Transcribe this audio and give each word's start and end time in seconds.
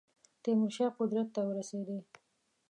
تیمور 0.41 0.71
شاه 0.77 0.91
قدرت 0.99 1.27
ته 1.35 1.41
ورسېدی. 1.45 1.99